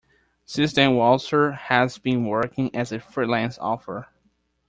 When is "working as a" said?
2.25-2.99